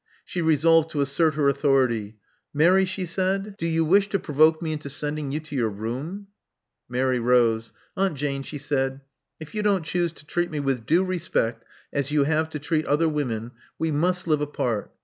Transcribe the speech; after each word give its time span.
She 0.25 0.41
resolved 0.41 0.89
to 0.89 1.01
assert 1.01 1.35
her 1.35 1.47
authority. 1.47 2.17
"Mary," 2.55 2.85
she 2.85 3.05
said: 3.05 3.43
"do 3.43 3.43
ii6 3.43 3.45
Love 3.45 3.45
Among 3.45 3.45
the 3.45 3.47
Artists 3.49 3.75
you 3.75 3.85
wish 3.85 4.09
to 4.09 4.17
provoke 4.19 4.61
me 4.63 4.73
into 4.73 4.89
sending 4.89 5.31
you 5.31 5.39
to 5.41 5.55
your 5.55 5.69
room?" 5.69 6.27
Mary 6.89 7.19
rose. 7.19 7.71
'*Aunt 7.95 8.17
Jane,'* 8.17 8.41
she 8.41 8.57
said, 8.57 9.01
'*if 9.39 9.53
you 9.53 9.61
don't 9.61 9.85
choose 9.85 10.11
to 10.13 10.25
treat 10.25 10.49
me 10.49 10.59
with 10.59 10.87
due 10.87 11.03
respect, 11.05 11.65
as 11.93 12.09
you 12.09 12.23
have 12.23 12.49
to 12.49 12.57
treat 12.57 12.87
other 12.87 13.07
women, 13.07 13.51
we 13.77 13.91
must 13.91 14.25
live 14.25 14.41
apart. 14.41 14.91